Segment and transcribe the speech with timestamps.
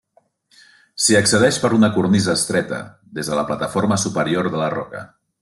[1.07, 2.81] S'hi accedeix per una cornisa estreta
[3.19, 5.07] des de la plataforma superior de la roca.